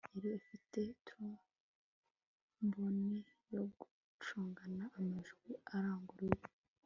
[0.15, 3.17] Yari afite trombone
[3.53, 4.63] yo gucuranga
[4.99, 6.41] amajwi aranguruye